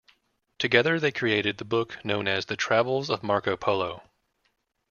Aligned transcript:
Together 0.57 0.99
they 0.99 1.11
created 1.11 1.59
the 1.59 1.63
book 1.63 2.03
known 2.03 2.27
as 2.27 2.47
"The 2.47 2.55
Travels 2.57 3.11
of 3.11 3.21
Marco 3.21 3.55
Polo". 3.55 4.01